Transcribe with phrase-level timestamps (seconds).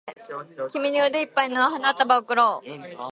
[0.71, 2.69] 君に腕いっぱいの花束を贈ろう